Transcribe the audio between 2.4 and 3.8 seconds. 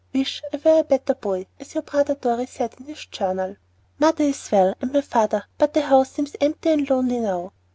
said in his journal.